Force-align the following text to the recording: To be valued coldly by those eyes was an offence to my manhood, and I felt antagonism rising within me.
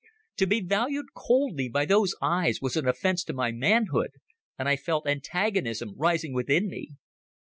To 0.37 0.47
be 0.47 0.61
valued 0.61 1.13
coldly 1.13 1.69
by 1.69 1.85
those 1.85 2.15
eyes 2.23 2.59
was 2.59 2.75
an 2.75 2.87
offence 2.87 3.23
to 3.25 3.33
my 3.33 3.51
manhood, 3.51 4.09
and 4.57 4.67
I 4.67 4.75
felt 4.75 5.05
antagonism 5.05 5.93
rising 5.95 6.33
within 6.33 6.67
me. 6.69 6.93